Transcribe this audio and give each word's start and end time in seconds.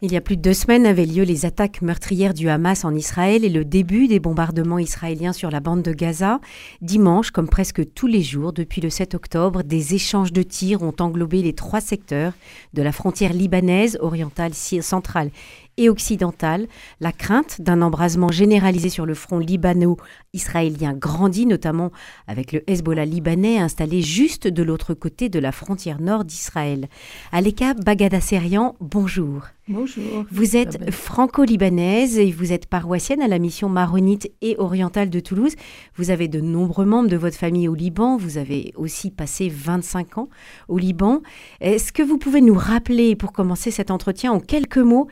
Il 0.00 0.12
y 0.12 0.16
a 0.16 0.20
plus 0.20 0.36
de 0.36 0.42
deux 0.42 0.54
semaines 0.54 0.86
avaient 0.86 1.06
lieu 1.06 1.24
les 1.24 1.44
attaques 1.44 1.82
meurtrières 1.82 2.32
du 2.32 2.48
Hamas 2.48 2.84
en 2.84 2.94
Israël 2.94 3.44
et 3.44 3.48
le 3.48 3.64
début 3.64 4.06
des 4.06 4.20
bombardements 4.20 4.78
israéliens 4.78 5.32
sur 5.32 5.50
la 5.50 5.58
bande 5.58 5.82
de 5.82 5.90
Gaza. 5.90 6.38
Dimanche, 6.80 7.32
comme 7.32 7.48
presque 7.48 7.82
tous 7.94 8.06
les 8.06 8.22
jours 8.22 8.52
depuis 8.52 8.80
le 8.80 8.90
7 8.90 9.16
octobre, 9.16 9.64
des 9.64 9.96
échanges 9.96 10.32
de 10.32 10.44
tirs 10.44 10.82
ont 10.82 10.94
englobé 11.00 11.42
les 11.42 11.52
trois 11.52 11.80
secteurs 11.80 12.32
de 12.74 12.82
la 12.82 12.92
frontière 12.92 13.32
libanaise, 13.32 13.98
orientale, 14.00 14.54
centrale 14.54 15.32
et 15.78 15.88
occidentale, 15.88 16.68
la 17.00 17.10
crainte 17.10 17.60
d'un 17.60 17.82
embrasement 17.82 18.28
généralisé 18.28 18.90
sur 18.90 19.04
le 19.04 19.14
front 19.14 19.40
libano-israélien 19.40 20.92
grandit, 20.92 21.46
notamment 21.46 21.90
avec 22.28 22.52
le 22.52 22.62
Hezbollah 22.70 23.04
libanais 23.04 23.58
installé 23.58 24.02
juste 24.02 24.46
de 24.46 24.62
l'autre 24.62 24.94
côté 24.94 25.28
de 25.28 25.40
la 25.40 25.50
frontière 25.50 26.00
nord 26.00 26.24
d'Israël. 26.24 26.86
Aleka 27.32 27.74
Bagadasserian, 27.74 28.76
bonjour. 28.78 29.42
Bonjour. 29.68 30.24
Vous 30.30 30.56
êtes 30.56 30.90
franco-libanaise 30.90 32.18
et 32.18 32.32
vous 32.32 32.54
êtes 32.54 32.66
paroissienne 32.66 33.20
à 33.20 33.28
la 33.28 33.38
mission 33.38 33.68
maronite 33.68 34.32
et 34.40 34.56
orientale 34.58 35.10
de 35.10 35.20
Toulouse. 35.20 35.54
Vous 35.94 36.10
avez 36.10 36.26
de 36.26 36.40
nombreux 36.40 36.86
membres 36.86 37.10
de 37.10 37.16
votre 37.18 37.36
famille 37.36 37.68
au 37.68 37.74
Liban. 37.74 38.16
Vous 38.16 38.38
avez 38.38 38.72
aussi 38.76 39.10
passé 39.10 39.50
25 39.50 40.18
ans 40.18 40.28
au 40.68 40.78
Liban. 40.78 41.20
Est-ce 41.60 41.92
que 41.92 42.02
vous 42.02 42.16
pouvez 42.16 42.40
nous 42.40 42.54
rappeler, 42.54 43.14
pour 43.14 43.32
commencer 43.32 43.70
cet 43.70 43.90
entretien, 43.90 44.32
en 44.32 44.40
quelques 44.40 44.78
mots, 44.78 45.08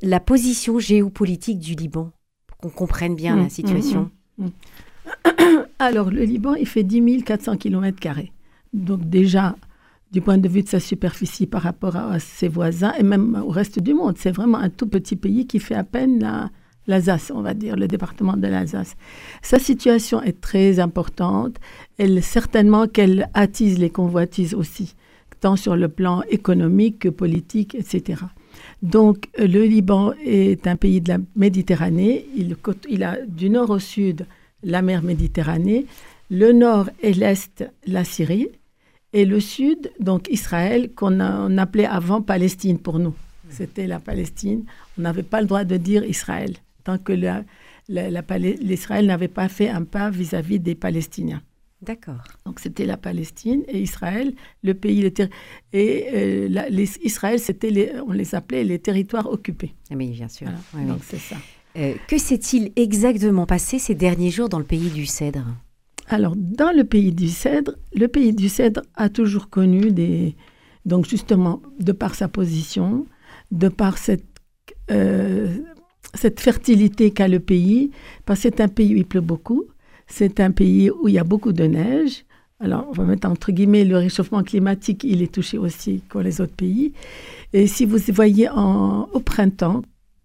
la 0.00 0.20
position 0.20 0.78
géopolitique 0.78 1.58
du 1.58 1.74
Liban, 1.74 2.10
pour 2.46 2.56
qu'on 2.56 2.70
comprenne 2.70 3.14
bien 3.14 3.36
la 3.36 3.44
mmh, 3.44 3.50
situation? 3.50 4.10
mmh, 4.38 4.46
mmh, 4.46 4.50
Alors, 5.78 6.10
le 6.10 6.22
Liban, 6.22 6.54
il 6.54 6.66
fait 6.66 6.82
10 6.82 7.24
400 7.24 7.58
km. 7.58 7.98
Donc, 8.72 9.08
déjà, 9.08 9.54
du 10.12 10.20
point 10.20 10.38
de 10.38 10.48
vue 10.48 10.62
de 10.62 10.68
sa 10.68 10.80
superficie 10.80 11.46
par 11.46 11.62
rapport 11.62 11.96
à, 11.96 12.18
ses 12.18 12.48
voisins 12.48 12.92
et 12.98 13.02
même 13.02 13.42
au 13.44 13.50
reste 13.50 13.78
du 13.78 13.94
monde, 13.94 14.16
c'est 14.18 14.30
vraiment 14.30 14.58
un 14.58 14.70
tout 14.70 14.86
petit 14.86 15.16
pays 15.16 15.46
qui 15.46 15.58
fait 15.58 15.74
à 15.74 15.84
peine 15.84 16.50
l'Alsace, 16.86 17.30
on 17.34 17.42
va 17.42 17.54
dire, 17.54 17.76
le 17.76 17.86
département 17.86 18.36
de 18.36 18.46
l'Alsace. 18.46 18.96
Sa 19.42 19.58
situation 19.58 20.22
est 20.22 20.40
très 20.40 20.80
importante. 20.80 21.56
Elle, 21.98 22.22
certainement 22.22 22.86
qu'elle 22.86 23.28
attise 23.34 23.78
les 23.78 23.90
convoitises 23.90 24.54
aussi, 24.54 24.94
tant 25.40 25.56
sur 25.56 25.76
le 25.76 25.88
plan 25.88 26.22
économique 26.30 27.00
que 27.00 27.08
politique, 27.10 27.74
etc. 27.74 28.22
Donc, 28.82 29.28
le 29.38 29.64
Liban 29.64 30.14
est 30.24 30.66
un 30.66 30.76
pays 30.76 31.00
de 31.02 31.10
la 31.10 31.18
Méditerranée. 31.36 32.26
Il 32.88 33.04
a 33.04 33.18
du 33.26 33.50
nord 33.50 33.70
au 33.70 33.78
sud 33.78 34.26
la 34.62 34.82
mer 34.82 35.02
Méditerranée, 35.02 35.86
le 36.30 36.52
nord 36.52 36.90
et 37.02 37.12
l'est 37.12 37.64
la 37.86 38.04
Syrie, 38.04 38.48
et 39.12 39.24
le 39.24 39.40
sud, 39.40 39.90
donc 40.00 40.28
Israël, 40.30 40.92
qu'on 40.94 41.20
appelait 41.58 41.86
avant 41.86 42.20
Palestine 42.22 42.78
pour 42.78 42.98
nous. 42.98 43.14
C'était 43.50 43.86
la 43.86 43.98
Palestine. 43.98 44.64
On 44.98 45.02
n'avait 45.02 45.22
pas 45.22 45.40
le 45.40 45.46
droit 45.46 45.64
de 45.64 45.76
dire 45.76 46.04
Israël, 46.04 46.54
tant 46.84 46.98
que 46.98 47.12
l'Israël 47.88 49.06
n'avait 49.06 49.28
pas 49.28 49.48
fait 49.48 49.70
un 49.70 49.84
pas 49.84 50.10
vis-à-vis 50.10 50.60
des 50.60 50.74
Palestiniens. 50.74 51.42
D'accord. 51.80 52.24
Donc 52.44 52.58
c'était 52.58 52.84
la 52.84 52.96
Palestine 52.96 53.62
et 53.68 53.80
Israël, 53.80 54.34
le 54.64 54.74
pays, 54.74 55.10
et 55.72 56.06
euh, 56.12 56.86
Israël, 57.04 57.38
c'était 57.38 57.92
on 58.04 58.12
les 58.12 58.34
appelait 58.34 58.64
les 58.64 58.80
territoires 58.80 59.30
occupés. 59.30 59.74
Ah 59.90 59.94
oui, 59.96 60.10
bien 60.10 60.28
sûr. 60.28 60.48
donc 60.74 61.00
c'est 61.04 61.18
ça. 61.18 61.36
Euh, 61.76 61.94
que 62.08 62.18
s'est-il 62.18 62.72
exactement 62.74 63.46
passé 63.46 63.78
ces 63.78 63.94
derniers 63.94 64.30
jours 64.30 64.48
dans 64.48 64.58
le 64.58 64.64
pays 64.64 64.90
du 64.90 65.06
Cèdre? 65.06 65.44
Alors, 66.08 66.34
dans 66.36 66.74
le 66.74 66.84
pays 66.84 67.12
du 67.12 67.28
Cèdre, 67.28 67.72
le 67.94 68.08
pays 68.08 68.32
du 68.32 68.48
Cèdre 68.48 68.82
a 68.94 69.08
toujours 69.08 69.50
connu 69.50 69.92
des... 69.92 70.34
Donc 70.86 71.06
justement, 71.06 71.60
de 71.80 71.92
par 71.92 72.14
sa 72.14 72.28
position, 72.28 73.06
de 73.52 73.68
par 73.68 73.98
cette, 73.98 74.24
euh, 74.90 75.54
cette 76.14 76.40
fertilité 76.40 77.10
qu'a 77.10 77.28
le 77.28 77.40
pays, 77.40 77.90
parce 78.24 78.40
que 78.40 78.48
c'est 78.48 78.60
un 78.62 78.68
pays 78.68 78.94
où 78.94 78.96
il 78.96 79.04
pleut 79.04 79.20
beaucoup, 79.20 79.64
c'est 80.06 80.40
un 80.40 80.50
pays 80.50 80.90
où 80.90 81.08
il 81.08 81.14
y 81.14 81.18
a 81.18 81.24
beaucoup 81.24 81.52
de 81.52 81.64
neige. 81.64 82.24
Alors, 82.58 82.86
on 82.88 82.92
va 82.92 83.04
mettre 83.04 83.28
entre 83.28 83.52
guillemets 83.52 83.84
le 83.84 83.98
réchauffement 83.98 84.42
climatique, 84.42 85.04
il 85.04 85.22
est 85.22 85.32
touché 85.32 85.58
aussi 85.58 86.02
comme 86.08 86.22
les 86.22 86.40
autres 86.40 86.56
pays. 86.56 86.94
Et 87.52 87.66
si 87.66 87.84
vous 87.84 87.98
voyez 88.14 88.48
au 88.48 89.20
printemps, 89.20 89.82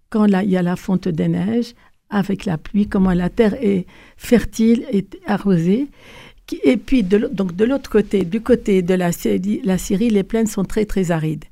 quand 0.09 0.25
il 0.25 0.49
y 0.49 0.57
a 0.57 0.61
la 0.61 0.77
fonte 0.77 1.09
des 1.09 1.27
neiges, 1.27 1.73
avec 2.13 2.45
la 2.45 2.57
pluie, 2.57 2.87
comment 2.87 3.13
la 3.13 3.29
terre 3.29 3.55
est 3.61 3.85
fertile 4.17 4.85
et 4.91 5.05
arrosée. 5.25 5.87
Et 6.63 6.77
puis, 6.77 7.03
de, 7.03 7.17
l'autre 7.17 7.89
côté, 7.89 8.25
du 8.25 8.41
côté 8.41 8.81
de 8.81 8.93
la 8.93 9.11
Syrie, 9.11 10.09
les 10.09 10.23
plaines 10.23 10.47
sont 10.47 10.63
très, 10.63 10.85
très 10.85 11.11
arides. 11.11 11.45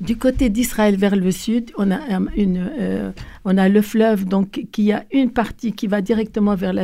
Du 0.00 0.16
côté 0.16 0.48
d'Israël 0.48 0.96
vers 0.96 1.14
le 1.14 1.30
sud, 1.30 1.72
on 1.76 1.90
a, 1.90 1.98
une, 2.34 2.70
euh, 2.78 3.10
on 3.44 3.58
a 3.58 3.68
le 3.68 3.82
fleuve, 3.82 4.24
donc 4.24 4.64
qui 4.72 4.92
a 4.92 5.04
une 5.12 5.30
partie 5.30 5.72
qui 5.72 5.88
va 5.88 6.00
directement 6.00 6.54
vers 6.54 6.74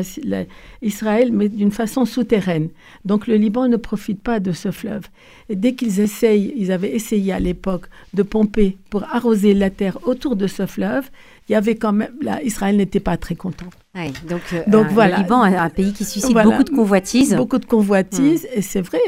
Israël, 0.82 1.30
mais 1.32 1.48
d'une 1.48 1.70
façon 1.70 2.04
souterraine. 2.04 2.68
Donc 3.06 3.26
le 3.26 3.36
Liban 3.36 3.68
ne 3.68 3.78
profite 3.78 4.22
pas 4.22 4.38
de 4.38 4.52
ce 4.52 4.70
fleuve. 4.70 5.08
Et 5.48 5.56
dès 5.56 5.74
qu'ils 5.74 6.00
essayent, 6.00 6.52
ils 6.56 6.70
avaient 6.70 6.94
essayé 6.94 7.32
à 7.32 7.40
l'époque 7.40 7.86
de 8.12 8.22
pomper 8.22 8.76
pour 8.90 9.04
arroser 9.04 9.54
la 9.54 9.70
terre 9.70 9.98
autour 10.06 10.36
de 10.36 10.46
ce 10.46 10.66
fleuve, 10.66 11.08
il 11.48 11.52
y 11.52 11.54
avait 11.54 11.76
quand 11.76 11.92
même, 11.92 12.12
là, 12.20 12.42
Israël 12.42 12.76
n'était 12.76 13.00
pas 13.00 13.16
très 13.16 13.34
content. 13.34 13.70
donc, 14.28 14.42
euh, 14.52 14.62
donc 14.66 14.88
voilà. 14.88 15.16
le 15.16 15.22
Liban, 15.22 15.42
un 15.42 15.70
pays 15.70 15.92
qui 15.94 16.04
suscite 16.04 16.36
beaucoup 16.36 16.64
de 16.64 16.70
convoitises. 16.70 17.34
Beaucoup 17.34 17.58
de 17.58 17.64
convoitises, 17.64 18.44
hmm. 18.44 18.58
et 18.58 18.62
c'est 18.62 18.82
vrai. 18.82 18.98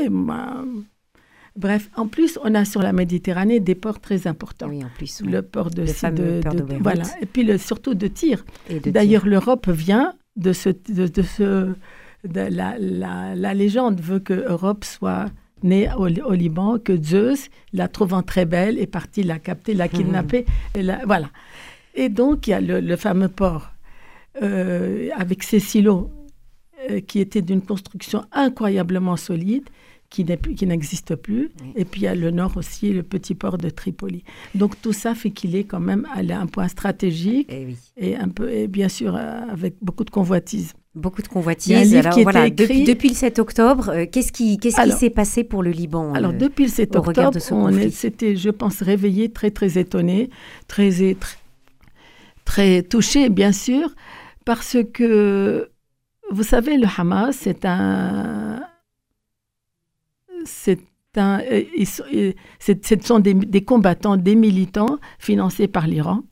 Bref, 1.58 1.90
en 1.96 2.06
plus, 2.06 2.38
on 2.44 2.54
a 2.54 2.64
sur 2.64 2.82
la 2.82 2.92
Méditerranée 2.92 3.58
des 3.58 3.74
ports 3.74 3.98
très 3.98 4.28
importants. 4.28 4.68
Oui, 4.68 4.84
en 4.84 4.90
plus. 4.96 5.20
Le 5.22 5.42
port 5.42 5.70
de, 5.70 5.82
de, 5.82 6.78
Voilà, 6.80 7.02
et 7.20 7.26
puis 7.26 7.42
le, 7.42 7.58
surtout 7.58 7.94
de 7.94 8.06
tir. 8.06 8.44
D'ailleurs, 8.86 9.26
l'Europe 9.26 9.68
vient 9.68 10.14
de 10.36 10.52
ce. 10.52 10.68
De, 10.68 11.22
ce 11.22 11.74
la, 12.24 12.76
la, 12.78 13.54
légende 13.54 14.00
veut 14.00 14.20
que 14.20 14.34
l'Europe 14.34 14.84
soit 14.84 15.26
née 15.64 15.88
au, 15.96 16.06
Liban, 16.06 16.78
que 16.78 16.96
Zeus, 16.96 17.48
la 17.72 17.88
trouvant 17.88 18.22
très 18.22 18.44
belle, 18.44 18.78
est 18.78 18.86
parti 18.86 19.24
la 19.24 19.40
capter, 19.40 19.74
la 19.74 19.88
kidnapper. 19.88 20.46
Et 20.76 20.82
voilà. 21.06 21.28
Et 21.96 22.08
donc, 22.08 22.46
il 22.46 22.50
y 22.50 22.52
a 22.52 22.60
le, 22.60 22.96
fameux 22.96 23.28
port 23.28 23.72
euh, 24.42 25.08
avec 25.16 25.42
ses 25.42 25.58
silos 25.58 26.08
euh, 26.88 27.00
qui 27.00 27.18
étaient 27.18 27.42
d'une 27.42 27.62
construction 27.62 28.24
incroyablement 28.30 29.16
solide 29.16 29.68
qui 30.10 30.24
n'existe 30.66 31.14
plus. 31.16 31.50
Et 31.76 31.84
puis 31.84 32.02
il 32.02 32.04
y 32.04 32.08
a 32.08 32.14
le 32.14 32.30
nord 32.30 32.56
aussi, 32.56 32.92
le 32.92 33.02
petit 33.02 33.34
port 33.34 33.58
de 33.58 33.68
Tripoli. 33.68 34.24
Donc 34.54 34.80
tout 34.80 34.92
ça 34.92 35.14
fait 35.14 35.30
qu'il 35.30 35.54
est 35.54 35.64
quand 35.64 35.80
même 35.80 36.06
à 36.14 36.20
un 36.20 36.46
point 36.46 36.68
stratégique 36.68 37.50
et, 37.50 37.62
eh 37.62 37.66
oui. 37.66 37.76
et 37.96 38.16
un 38.16 38.28
peu, 38.28 38.50
et 38.50 38.68
bien 38.68 38.88
sûr, 38.88 39.14
euh, 39.14 39.40
avec 39.50 39.74
beaucoup 39.82 40.04
de 40.04 40.10
convoitises. 40.10 40.72
Beaucoup 40.94 41.22
de 41.22 41.28
convoitises. 41.28 41.94
Alors, 41.94 42.18
voilà, 42.20 42.46
écrit... 42.46 42.84
depuis, 42.84 43.08
le 43.10 43.14
7 43.14 43.38
octobre, 43.38 43.90
euh, 43.90 44.06
qu'est-ce 44.10 44.32
qui 44.32 44.58
qu'est-ce 44.58 44.90
s'est 44.96 45.10
passé 45.10 45.44
pour 45.44 45.62
le 45.62 45.70
Liban 45.70 46.14
Alors 46.14 46.32
euh, 46.32 46.38
depuis 46.38 46.64
le 46.64 46.70
7 46.70 46.96
octobre, 46.96 47.38
on 47.52 47.90
s'était, 47.90 48.34
je 48.34 48.50
pense, 48.50 48.82
réveillé 48.82 49.30
très 49.30 49.50
très 49.50 49.78
étonné, 49.78 50.30
très, 50.66 50.90
très 50.90 51.16
très 52.44 52.82
touché, 52.82 53.28
bien 53.28 53.52
sûr, 53.52 53.94
parce 54.44 54.78
que 54.92 55.70
vous 56.30 56.42
savez, 56.42 56.78
le 56.78 56.86
Hamas, 56.96 57.36
c'est 57.38 57.64
un 57.64 58.60
c'est 60.44 60.80
un, 61.16 61.40
euh, 61.40 61.64
euh, 62.14 62.32
ce 62.60 62.74
sont 63.02 63.18
des, 63.18 63.64
combattants, 63.64 64.16
des 64.16 64.34
militants 64.34 64.98
financés 65.18 65.68
par 65.68 65.86
l'Iran, 65.86 66.22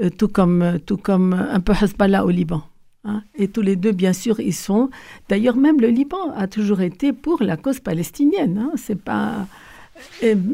euh, 0.00 0.10
tout, 0.10 0.28
comme, 0.28 0.78
tout 0.86 0.96
comme 0.96 1.32
un 1.34 1.60
peu 1.60 1.72
Hezbollah 1.72 2.24
au 2.24 2.30
Liban. 2.30 2.62
Hein. 3.04 3.22
Et 3.34 3.48
tous 3.48 3.62
les 3.62 3.76
deux, 3.76 3.92
bien 3.92 4.12
sûr, 4.12 4.40
ils 4.40 4.54
sont. 4.54 4.90
D'ailleurs, 5.28 5.56
même 5.56 5.80
le 5.80 5.88
Liban 5.88 6.32
a 6.36 6.46
toujours 6.46 6.80
été 6.80 7.12
pour 7.12 7.42
la 7.42 7.56
cause 7.56 7.80
palestinienne. 7.80 8.58
Hein. 8.58 8.72
C'est 8.76 9.02
pas. 9.02 9.46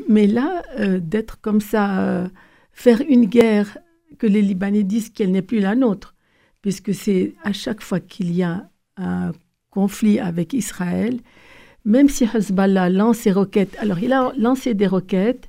mais 0.08 0.26
là, 0.26 0.62
d'être 0.98 1.40
comme 1.40 1.60
ça, 1.60 2.28
faire 2.72 3.02
une 3.08 3.26
guerre 3.26 3.78
que 4.18 4.26
les 4.26 4.42
Libanais 4.42 4.82
disent 4.82 5.10
qu'elle 5.10 5.30
n'est 5.30 5.42
plus 5.42 5.60
la 5.60 5.74
nôtre, 5.74 6.14
puisque 6.62 6.94
c'est 6.94 7.34
à 7.44 7.52
chaque 7.52 7.82
fois 7.82 8.00
qu'il 8.00 8.34
y 8.34 8.42
a 8.42 8.68
un 8.96 9.32
conflit 9.70 10.18
avec 10.18 10.54
Israël, 10.54 11.20
même 11.88 12.08
si 12.10 12.24
Hezbollah 12.24 12.90
lance 12.90 13.18
ses 13.18 13.32
roquettes, 13.32 13.74
alors 13.80 13.98
il 13.98 14.12
a 14.12 14.32
lancé 14.36 14.74
des 14.74 14.86
roquettes 14.86 15.48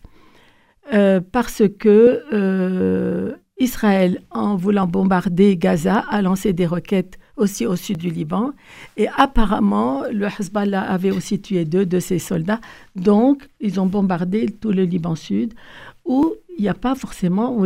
euh, 0.93 1.19
parce 1.19 1.63
que 1.77 2.23
euh, 2.31 3.33
Israël, 3.59 4.21
en 4.31 4.55
voulant 4.55 4.87
bombarder 4.87 5.57
Gaza, 5.57 5.97
a 6.09 6.21
lancé 6.21 6.53
des 6.53 6.65
roquettes 6.65 7.19
aussi 7.35 7.65
au 7.65 7.75
sud 7.75 7.97
du 7.97 8.09
Liban. 8.09 8.51
Et 8.95 9.09
apparemment, 9.17 10.03
le 10.11 10.27
Hezbollah 10.27 10.81
avait 10.81 11.11
aussi 11.11 11.41
tué 11.41 11.65
deux 11.65 11.85
de 11.85 11.99
ses 11.99 12.19
soldats. 12.19 12.61
Donc, 12.95 13.47
ils 13.59 13.81
ont 13.81 13.85
bombardé 13.85 14.45
tout 14.47 14.71
le 14.71 14.83
Liban 14.83 15.15
sud, 15.15 15.53
où 16.05 16.33
il 16.57 16.61
n'y 16.61 16.69
a 16.69 16.73
pas 16.73 16.95
forcément... 16.95 17.61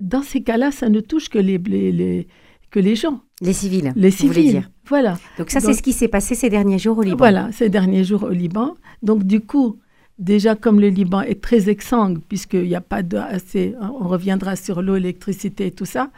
dans 0.00 0.22
ces 0.22 0.42
cas-là, 0.42 0.72
ça 0.72 0.88
ne 0.88 1.00
touche 1.00 1.28
que 1.28 1.38
les, 1.38 1.58
les, 1.58 2.26
que 2.70 2.80
les 2.80 2.96
gens. 2.96 3.20
Les 3.40 3.52
civils. 3.52 3.92
Les 3.96 4.10
civils. 4.10 4.50
Dire. 4.50 4.70
Voilà. 4.86 5.18
Donc 5.38 5.50
ça, 5.50 5.60
c'est 5.60 5.74
ce 5.74 5.82
qui 5.82 5.92
s'est 5.92 6.08
passé 6.08 6.34
ces 6.34 6.50
derniers 6.50 6.78
jours 6.78 6.98
au 6.98 7.02
Liban. 7.02 7.16
Voilà, 7.16 7.50
ces 7.52 7.68
derniers 7.68 8.04
jours 8.04 8.24
au 8.24 8.30
Liban. 8.30 8.74
Donc 9.02 9.24
du 9.24 9.40
coup, 9.40 9.78
déjà 10.18 10.54
comme 10.54 10.80
le 10.80 10.88
Liban 10.88 11.22
est 11.22 11.40
très 11.40 11.68
exsangue, 11.68 12.18
puisqu'il 12.28 12.64
n'y 12.64 12.74
a 12.74 12.80
pas 12.80 13.02
de 13.02 13.16
assez, 13.16 13.74
on 13.80 14.08
reviendra 14.08 14.56
sur 14.56 14.82
l'eau, 14.82 14.94
l'électricité 14.96 15.66
et 15.66 15.70
tout 15.70 15.86
ça, 15.86 16.10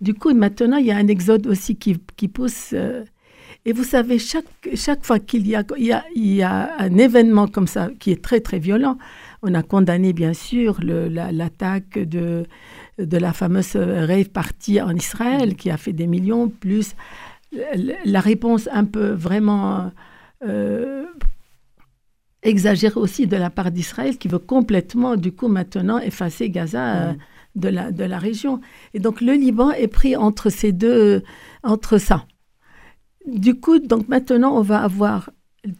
du 0.00 0.14
coup, 0.14 0.32
maintenant, 0.34 0.76
il 0.76 0.86
y 0.86 0.90
a 0.90 0.96
un 0.96 1.08
exode 1.08 1.46
aussi 1.46 1.76
qui, 1.76 1.98
qui 2.16 2.28
pousse. 2.28 2.70
Euh, 2.74 3.04
et 3.64 3.72
vous 3.72 3.84
savez, 3.84 4.18
chaque, 4.18 4.44
chaque 4.74 5.04
fois 5.04 5.18
qu'il 5.18 5.46
y 5.46 5.56
a, 5.56 5.64
il 5.76 5.86
y, 5.86 5.92
a, 5.92 6.04
il 6.14 6.34
y 6.34 6.42
a 6.42 6.70
un 6.78 6.98
événement 6.98 7.48
comme 7.48 7.66
ça 7.66 7.90
qui 7.98 8.12
est 8.12 8.22
très, 8.22 8.40
très 8.40 8.58
violent, 8.58 8.96
on 9.42 9.54
a 9.54 9.62
condamné, 9.62 10.12
bien 10.12 10.34
sûr, 10.34 10.78
l'attaque 10.82 11.98
de, 11.98 12.44
de 12.98 13.16
la 13.18 13.32
fameuse 13.32 13.76
rave 13.76 14.30
party 14.30 14.80
en 14.80 14.94
Israël, 14.94 15.54
qui 15.56 15.70
a 15.70 15.76
fait 15.76 15.92
des 15.92 16.06
millions, 16.06 16.48
plus 16.48 16.94
la 18.04 18.20
réponse 18.20 18.68
un 18.72 18.84
peu 18.84 19.10
vraiment 19.10 19.92
euh, 20.44 21.04
exagérée 22.42 22.98
aussi 22.98 23.26
de 23.26 23.36
la 23.36 23.50
part 23.50 23.70
d'Israël, 23.70 24.18
qui 24.18 24.28
veut 24.28 24.38
complètement, 24.38 25.16
du 25.16 25.32
coup, 25.32 25.48
maintenant 25.48 25.98
effacer 25.98 26.50
Gaza. 26.50 26.96
Euh, 26.96 27.12
de 27.56 27.70
la, 27.70 27.90
de 27.90 28.04
la 28.04 28.18
région. 28.18 28.60
Et 28.92 29.00
donc 29.00 29.22
le 29.22 29.32
Liban 29.32 29.70
est 29.70 29.88
pris 29.88 30.14
entre 30.14 30.50
ces 30.50 30.72
deux, 30.72 31.22
entre 31.62 31.96
ça. 31.96 32.26
Du 33.26 33.58
coup, 33.58 33.78
donc 33.78 34.08
maintenant, 34.08 34.56
on 34.56 34.60
va 34.60 34.82
avoir 34.82 35.30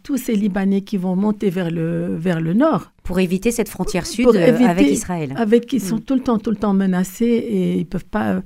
tous 0.03 0.17
ces 0.17 0.35
Libanais 0.35 0.81
qui 0.81 0.97
vont 0.97 1.15
monter 1.15 1.49
vers 1.49 1.71
le, 1.71 2.15
vers 2.15 2.41
le 2.41 2.53
nord. 2.53 2.91
Pour 3.03 3.19
éviter 3.19 3.51
cette 3.51 3.69
frontière 3.69 4.05
sud 4.05 4.27
euh, 4.27 4.65
avec 4.65 4.87
Israël. 4.87 5.33
Avec, 5.37 5.71
ils 5.73 5.81
sont 5.81 5.97
mm. 5.97 6.01
tout 6.01 6.13
le 6.15 6.21
temps, 6.21 6.37
tout 6.39 6.49
le 6.51 6.57
temps 6.57 6.73
menacés 6.73 7.25
et 7.25 7.73
ils 7.75 7.79
ne 7.79 7.83
peuvent 7.85 8.05
pas, 8.05 8.41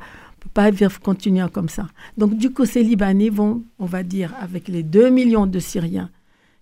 pas 0.53 0.69
vivre, 0.71 0.99
continuer 0.99 1.45
comme 1.51 1.69
ça. 1.69 1.88
Donc 2.17 2.35
du 2.38 2.51
coup, 2.51 2.65
ces 2.65 2.83
Libanais 2.83 3.29
vont, 3.29 3.63
on 3.79 3.85
va 3.85 4.03
dire, 4.03 4.33
avec 4.39 4.67
les 4.67 4.83
2 4.83 5.09
millions 5.09 5.47
de 5.47 5.59
Syriens 5.59 6.09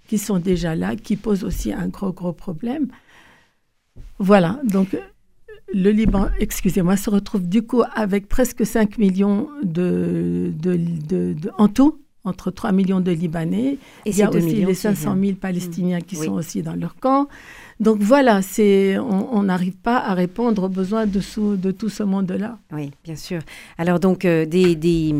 qui 0.07 0.17
sont 0.17 0.39
déjà 0.39 0.75
là, 0.75 0.95
qui 0.95 1.15
posent 1.15 1.43
aussi 1.43 1.71
un 1.71 1.87
gros, 1.87 2.11
gros 2.11 2.33
problème. 2.33 2.87
Voilà, 4.17 4.59
donc 4.63 4.97
le 5.73 5.91
Liban, 5.91 6.29
excusez-moi, 6.39 6.97
se 6.97 7.09
retrouve 7.09 7.47
du 7.47 7.61
coup 7.61 7.83
avec 7.93 8.27
presque 8.27 8.65
5 8.65 8.97
millions 8.97 9.49
de, 9.63 10.51
de, 10.57 11.35
en 11.57 11.67
tout, 11.67 11.99
entre 12.29 12.51
3 12.51 12.71
millions 12.71 13.01
de 13.01 13.11
Libanais. 13.11 13.77
Et 14.05 14.09
Il 14.09 14.17
y 14.17 14.23
a 14.23 14.29
aussi 14.29 14.63
les 14.65 14.73
500 14.73 15.15
000 15.19 15.33
Palestiniens 15.35 16.01
qui 16.01 16.15
sont 16.15 16.33
aussi 16.33 16.61
dans 16.61 16.75
leur 16.75 16.95
camp. 16.95 17.27
Donc 17.79 17.99
voilà, 18.01 18.41
c'est, 18.41 18.97
on 18.97 19.43
n'arrive 19.43 19.77
pas 19.77 19.99
à 19.99 20.13
répondre 20.13 20.63
aux 20.63 20.69
besoins 20.69 21.05
de, 21.05 21.21
de 21.55 21.71
tout 21.71 21.87
ce 21.87 22.03
monde-là. 22.03 22.57
Oui, 22.73 22.91
bien 23.05 23.15
sûr. 23.15 23.39
Alors 23.77 24.01
donc, 24.01 24.25
euh, 24.25 24.45
des, 24.45 24.75
des, 24.75 25.13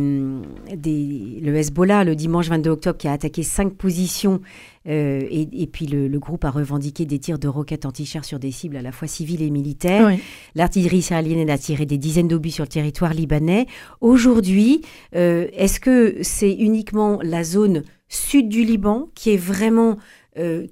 des, 0.76 1.40
le 1.42 1.56
Hezbollah, 1.56 2.04
le 2.04 2.16
dimanche 2.18 2.50
22 2.50 2.70
octobre, 2.70 2.98
qui 2.98 3.08
a 3.08 3.14
attaqué 3.14 3.44
cinq 3.44 3.76
positions, 3.76 4.42
euh, 4.88 5.26
et, 5.30 5.68
puis 5.68 5.86
le, 5.86 6.20
groupe 6.20 6.44
a 6.44 6.50
revendiqué 6.50 7.06
des 7.06 7.20
tirs 7.20 7.40
de 7.40 7.48
roquettes 7.48 7.86
anti-chars 7.86 8.26
sur 8.26 8.40
des 8.40 8.52
cibles 8.52 8.76
à 8.76 8.82
la 8.82 8.92
fois 8.92 9.08
civiles 9.08 9.42
et 9.42 9.52
militaires. 9.52 10.12
L'artillerie 10.56 10.98
israélienne 10.98 11.50
a 11.50 11.58
tiré 11.58 11.86
des 11.86 11.98
dizaines 11.98 12.28
d'obus 12.28 12.52
sur 12.52 12.66
le 12.66 12.70
territoire 12.70 13.14
libanais. 13.14 13.68
Aujourd'hui, 14.02 14.82
euh, 15.16 15.48
est-ce 15.54 15.80
que 15.80 16.18
c'est 16.24 16.54
uniquement 16.54 17.20
la 17.24 17.44
zone 17.44 17.84
sud 18.10 18.50
du 18.50 18.64
Liban 18.64 19.10
qui 19.16 19.32
est 19.32 19.38
vraiment 19.38 19.98
euh, 20.38 20.68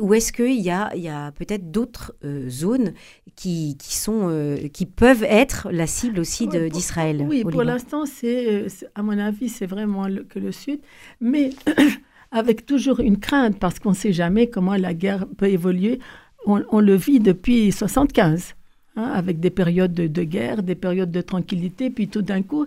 ou 0.00 0.14
est-ce 0.14 0.32
qu'il 0.32 0.60
y 0.60 0.70
a, 0.70 0.94
y 0.96 1.08
a 1.08 1.30
peut-être 1.32 1.70
d'autres 1.70 2.14
euh, 2.24 2.48
zones 2.48 2.94
qui, 3.36 3.76
qui 3.78 3.96
sont, 3.96 4.28
euh, 4.30 4.68
qui 4.68 4.86
peuvent 4.86 5.24
être 5.24 5.68
la 5.70 5.86
cible 5.86 6.20
aussi 6.20 6.48
d'Israël 6.48 7.24
Oui, 7.28 7.44
pour 7.44 7.62
l'instant, 7.62 8.06
c'est, 8.06 8.66
à 8.94 9.02
mon 9.02 9.18
avis, 9.18 9.48
c'est 9.48 9.66
vraiment 9.66 10.06
que 10.28 10.38
le 10.38 10.52
Sud, 10.52 10.80
mais 11.20 11.50
avec 12.32 12.66
toujours 12.66 13.00
une 13.00 13.18
crainte 13.18 13.58
parce 13.58 13.78
qu'on 13.78 13.90
ne 13.90 13.94
sait 13.94 14.12
jamais 14.12 14.48
comment 14.48 14.76
la 14.76 14.94
guerre 14.94 15.26
peut 15.36 15.48
évoluer. 15.48 15.98
On, 16.46 16.80
le 16.80 16.94
vit 16.94 17.20
depuis 17.20 17.72
75, 17.72 18.54
hein, 18.96 19.02
avec 19.02 19.38
des 19.38 19.50
périodes 19.50 19.92
de, 19.92 20.06
de, 20.06 20.22
guerre, 20.22 20.62
des 20.62 20.76
périodes 20.76 21.10
de 21.10 21.20
tranquillité, 21.20 21.90
puis 21.90 22.08
tout 22.08 22.22
d'un 22.22 22.42
coup, 22.42 22.66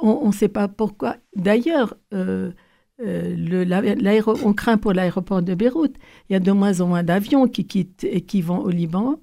on 0.00 0.28
ne 0.28 0.32
sait 0.32 0.48
pas 0.48 0.68
pourquoi. 0.68 1.16
D'ailleurs, 1.34 1.96
euh, 3.04 4.34
on 4.44 4.52
craint 4.52 4.78
pour 4.78 4.92
l'aéroport 4.92 5.42
de 5.42 5.54
Beyrouth. 5.54 5.94
Il 6.28 6.32
y 6.32 6.36
a 6.36 6.40
de 6.40 6.52
moins 6.52 6.80
en 6.80 6.86
moins 6.86 7.02
d'avions 7.02 7.46
qui 7.48 7.66
quittent 7.66 8.04
et 8.04 8.22
qui 8.22 8.42
vont 8.42 8.58
au 8.58 8.70
Liban 8.70 9.20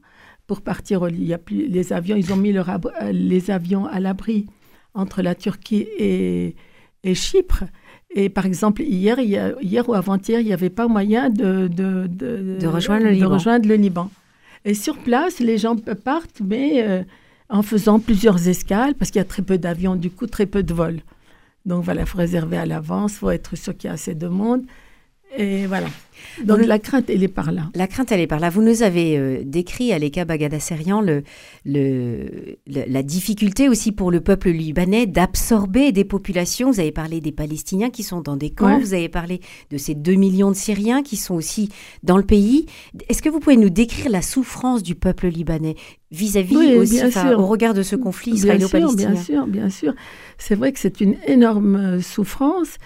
pour 0.48 0.62
partir 0.62 1.02
au 1.02 1.08
Il 1.08 1.26
y 1.26 1.34
a 1.34 1.38
plus, 1.38 1.68
les 1.68 1.94
avions, 1.94 2.16
ils 2.16 2.32
ont 2.34 2.38
mis 2.38 2.52
leur 2.52 2.70
euh, 2.70 3.12
les 3.12 3.50
avions 3.50 3.86
à 3.86 4.00
l'abri 4.00 4.48
entre 4.94 5.22
la 5.22 5.36
Turquie 5.36 5.88
et, 5.98 6.56
Chypre. 7.14 7.64
Et 8.16 8.30
par 8.30 8.46
exemple, 8.46 8.84
hier, 8.84 9.20
hier 9.20 9.90
ou 9.90 9.94
avant-hier, 9.94 10.40
il 10.40 10.46
n'y 10.46 10.54
avait 10.54 10.70
pas 10.70 10.88
moyen 10.88 11.30
de, 11.30 11.68
de, 11.68 12.68
rejoindre, 12.68 13.08
le 13.08 13.26
rejoindre, 13.26 13.68
le 13.68 13.76
Liban. 13.76 14.10
Et 14.66 14.74
sur 14.74 14.98
place, 14.98 15.40
les 15.40 15.58
gens 15.58 15.76
partent, 15.76 16.42
mais 16.42 16.84
euh, 16.84 17.04
en 17.50 17.64
faisant 17.64 18.00
plusieurs 18.00 18.48
escales, 18.48 18.94
parce 18.96 19.12
qu'il 19.12 19.20
y 19.20 19.22
a 19.22 19.28
très 19.28 19.42
peu 19.42 19.58
d'avions, 19.58 19.96
du 19.96 20.10
coup, 20.10 20.28
très 20.28 20.46
peu 20.46 20.64
de 20.64 20.74
vols. 20.74 21.02
Donc 21.66 21.84
voilà, 21.84 22.02
il 22.02 22.08
faut 22.08 22.18
réserver 22.18 22.58
à 22.58 22.66
l'avance, 22.66 23.14
il 23.14 23.18
faut 23.20 23.32
être 23.32 23.56
sûr 23.56 23.76
qu'il 23.78 23.88
y 23.88 23.92
a 23.92 23.94
assez 23.94 24.16
de 24.16 24.28
monde. 24.28 24.66
Et 25.38 25.66
voilà. 25.68 25.88
Donc 26.44 26.66
la 26.66 26.80
crainte, 26.80 27.10
elle 27.10 27.24
est 27.24 27.28
par 27.28 27.52
là. 27.52 27.70
La 27.76 27.88
crainte, 27.88 28.12
elle 28.12 28.20
est 28.20 28.28
par 28.28 28.40
là. 28.40 28.50
Vous 28.50 28.62
nous 28.62 28.84
avez 28.84 29.18
euh, 29.18 29.42
décrit, 29.44 29.94
Aleka 29.94 30.26
Bagadasserian, 30.26 31.02
le, 31.02 31.24
le, 31.66 32.58
la 32.66 33.04
difficulté 33.04 33.70
aussi 33.70 33.92
pour 33.92 34.12
le 34.12 34.22
peuple 34.22 34.50
libanais 34.50 35.06
d'absorber 35.06 35.92
des 35.92 36.06
populations. 36.06 36.72
Vous 36.72 36.80
avez 36.80 36.92
parlé 36.92 37.20
des 37.22 37.32
Palestiniens 37.32 37.90
qui 37.90 38.04
sont 38.04 38.22
dans 38.22 38.36
des 38.36 38.52
camps, 38.52 38.80
vous 38.80 38.94
avez 38.94 39.10
parlé 39.10 39.42
de 39.70 39.78
ces 39.78 39.96
2 39.96 40.14
millions 40.14 40.52
de 40.52 40.56
Syriens 40.56 41.04
qui 41.04 41.18
sont 41.18 41.36
aussi 41.36 41.70
dans 42.04 42.18
le 42.18 42.24
pays. 42.24 42.66
Est-ce 43.10 43.22
que 43.22 43.30
vous 43.30 43.40
pouvez 43.40 43.58
nous 43.58 43.70
décrire 43.70 44.10
la 44.10 44.22
souffrance 44.22 44.84
du 44.84 44.96
peuple 44.96 45.28
libanais 45.28 45.76
vis-à-vis 46.12 46.76
aussi, 46.76 47.02
au 47.36 47.48
regard 47.48 47.74
de 47.74 47.84
ce 47.84 47.96
conflit 47.96 48.34
israélo-palestinien 48.34 49.12
Bien 49.12 49.24
sûr, 49.24 49.48
bien 49.48 49.70
sûr. 49.70 49.94
C'est 50.38 50.56
vrai 50.56 50.72
que 50.72 50.80
c'est 50.80 51.02
une 51.02 51.16
énorme 51.26 51.76
euh, 51.76 52.02
souffrance 52.02 52.78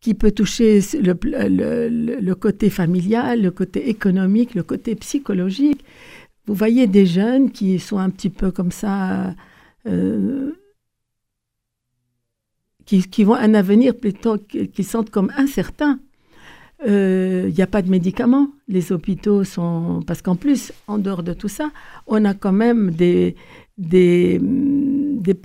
qui 0.00 0.14
peut 0.14 0.30
toucher 0.30 0.80
le, 0.94 2.34
côté 2.34 2.70
familial, 2.70 3.42
le 3.42 3.50
côté 3.50 3.88
économique, 3.88 4.54
le 4.54 4.62
côté 4.62 4.94
psychologique. 4.94 5.84
Vous 6.46 6.54
voyez 6.54 6.86
des 6.86 7.06
jeunes 7.06 7.50
qui 7.50 7.78
sont 7.78 7.98
un 7.98 8.10
petit 8.10 8.30
peu 8.30 8.50
comme 8.50 8.70
ça, 8.70 9.34
euh, 9.86 10.52
qui, 12.86 13.02
qui, 13.02 13.24
vont 13.24 13.34
un 13.34 13.54
avenir 13.54 13.94
plutôt 13.94 14.38
qu'ils 14.38 14.86
sentent 14.86 15.10
comme 15.10 15.32
incertain. 15.36 15.98
Il 16.80 16.90
euh, 16.90 17.50
n'y 17.50 17.60
a 17.60 17.66
pas 17.66 17.82
de 17.82 17.90
médicaments. 17.90 18.48
Les 18.68 18.92
hôpitaux 18.92 19.42
sont... 19.42 20.00
Parce 20.06 20.22
qu'en 20.22 20.36
plus, 20.36 20.72
en 20.86 20.98
dehors 20.98 21.24
de 21.24 21.32
tout 21.32 21.48
ça, 21.48 21.70
on 22.06 22.24
a 22.24 22.34
quand 22.34 22.52
même 22.52 22.92
des, 22.92 23.34
des 23.76 24.40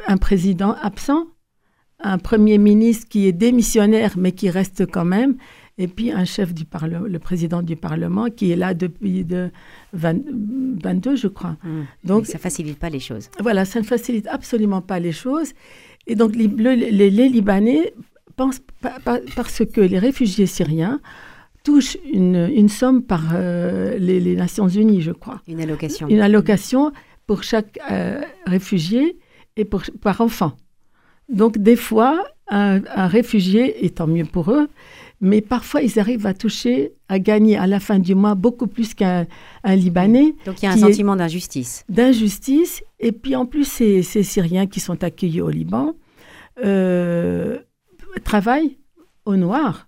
un 0.08 0.18
président 0.18 0.76
absent 0.80 1.26
un 2.04 2.18
premier 2.18 2.58
ministre 2.58 3.08
qui 3.08 3.28
est 3.28 3.32
démissionnaire 3.32 4.14
mais 4.18 4.32
qui 4.32 4.50
reste 4.50 4.86
quand 4.86 5.06
même, 5.06 5.36
et 5.78 5.88
puis 5.88 6.12
un 6.12 6.26
chef 6.26 6.54
du 6.54 6.66
Parlement, 6.66 7.06
le 7.08 7.20
président 7.20 7.64
du 7.64 7.76
Parlement 7.76 8.28
qui 8.30 8.52
est 8.52 8.56
là 8.56 8.74
depuis 8.74 9.24
de 9.24 9.50
22, 9.94 11.16
je 11.16 11.28
crois. 11.28 11.58
Mmh. 11.64 11.82
Donc 12.04 12.26
ça 12.28 12.38
facilite 12.38 12.78
pas 12.78 12.90
les 12.90 13.00
choses. 13.00 13.30
Voilà, 13.40 13.66
ça 13.66 13.80
ne 13.80 13.86
facilite 13.86 14.28
absolument 14.28 14.82
pas 14.82 15.00
les 15.00 15.12
choses. 15.12 15.54
Et 16.06 16.16
donc 16.16 16.36
les, 16.36 16.48
les, 16.48 17.30
Libanais 17.30 17.94
pensent 18.36 18.62
parce 19.36 19.64
que 19.66 19.82
les 19.82 20.00
réfugiés 20.00 20.46
syriens 20.46 21.00
touchent 21.64 21.98
une, 22.12 22.50
une 22.54 22.70
somme 22.70 23.02
par 23.02 23.24
euh, 23.34 23.98
les, 23.98 24.36
Nations 24.36 24.68
Unies, 24.68 25.02
je 25.02 25.12
crois. 25.12 25.42
Une 25.48 25.62
allocation. 25.62 26.08
Une 26.08 26.20
allocation 26.20 26.92
pour 27.26 27.44
chaque 27.44 27.80
euh, 27.90 28.22
réfugié 28.46 29.18
et 29.56 29.66
pour, 29.66 29.84
par 30.02 30.22
enfant. 30.22 30.54
Donc 31.34 31.58
des 31.58 31.76
fois, 31.76 32.24
un, 32.48 33.08
réfugié, 33.08 33.86
et 33.86 33.90
tant 33.90 34.08
mieux 34.08 34.26
pour 34.26 34.52
eux, 34.52 34.70
mais 35.20 35.42
parfois 35.42 35.82
ils 35.82 36.00
arrivent 36.00 36.28
à 36.28 36.34
toucher, 36.34 36.94
à 37.10 37.18
gagner 37.18 37.58
à 37.58 37.66
la 37.66 37.80
fin 37.80 37.98
du 37.98 38.14
mois 38.14 38.36
beaucoup 38.36 38.68
plus 38.68 38.94
qu'un 38.94 39.26
Libanais. 39.66 40.36
Donc 40.46 40.62
il 40.62 40.66
y 40.66 40.68
a 40.68 40.72
un 40.72 40.78
sentiment 40.78 41.16
d'injustice. 41.16 41.86
D'injustice, 41.90 42.84
et 43.00 43.12
puis 43.12 43.36
en 43.36 43.46
plus 43.46 43.66
ces, 43.66 44.04
Syriens 44.04 44.68
qui 44.68 44.80
sont 44.80 45.04
accueillis 45.04 45.42
au 45.42 45.50
Liban 45.50 45.96
euh, 46.64 47.58
travaillent 48.24 48.78
au 49.26 49.36
noir. 49.36 49.88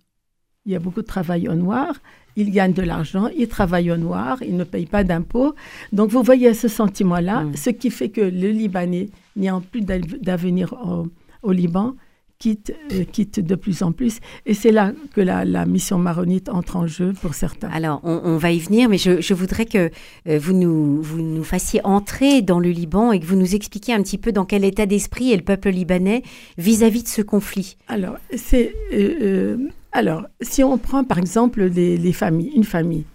Il 0.66 0.72
y 0.72 0.76
a 0.76 0.80
beaucoup 0.80 1.02
de 1.02 1.08
travail 1.08 1.48
au 1.48 1.54
noir. 1.54 1.94
Ils 2.38 2.52
gagnent 2.52 2.74
de 2.74 2.82
l'argent, 2.82 3.28
ils 3.38 3.48
travaillent 3.48 3.92
au 3.92 3.98
noir, 3.98 4.40
ils 4.42 4.58
ne 4.58 4.66
payent 4.66 4.88
pas 4.88 5.04
d'impôts. 5.04 5.54
Donc 5.94 6.10
vous 6.10 6.22
voyez 6.22 6.54
ce 6.54 6.68
sentiment-là, 6.68 7.44
mm. 7.44 7.56
ce 7.56 7.70
qui 7.70 7.90
fait 7.92 8.10
que 8.10 8.20
le 8.20 8.50
Libanais 8.50 9.10
n'y 9.38 9.48
a 9.48 9.62
plus 9.72 9.82
d'avenir 9.82 10.74
au 10.74 11.08
Liban 11.52 11.96
quitte, 12.40 12.74
euh, 12.92 13.04
quitte 13.04 13.40
de 13.40 13.56
plus 13.56 13.84
en 13.84 13.92
plus. 13.92 14.20
Et 14.46 14.54
c'est 14.54 14.72
là 14.72 14.92
que 15.14 15.22
la, 15.22 15.66
mission 15.66 15.98
maronite 15.98 16.50
entre 16.50 16.76
en 16.76 16.88
jeu 16.88 17.14
pour 17.22 17.34
certains. 17.34 17.70
Alors, 17.70 18.02
on, 18.04 18.38
va 18.38 18.52
y 18.52 18.60
venir, 18.60 18.90
mais 18.90 18.98
je, 18.98 19.34
voudrais 19.34 19.66
que 19.66 19.90
euh, 20.28 20.40
vous, 20.40 20.54
nous, 20.54 21.02
vous 21.02 21.22
nous 21.22 21.44
fassiez 21.44 21.82
entrer 21.84 22.42
dans 22.42 22.60
le 22.60 22.70
Liban 22.70 23.12
et 23.12 23.20
que 23.20 23.26
vous 23.26 23.36
nous 23.36 23.56
expliquiez 23.56 23.94
un 23.94 24.02
petit 24.02 24.18
peu 24.18 24.32
dans 24.32 24.46
quel 24.46 24.64
état 24.64 24.86
d'esprit 24.86 25.32
est 25.32 25.38
le 25.38 25.44
peuple 25.44 25.70
libanais 25.70 26.24
vis-à-vis 26.58 27.04
de 27.04 27.08
ce 27.08 27.22
conflit. 27.22 27.78
Alors, 27.88 28.18
c'est, 28.36 28.76
euh, 28.94 29.58
alors, 29.92 30.24
si 30.42 30.64
on 30.64 30.78
prend 30.78 31.04
par 31.04 31.18
exemple 31.18 31.64
les, 31.64 31.98
les 31.98 32.14
familles, 32.14 32.52
une 32.56 32.64
famille, 32.64 33.06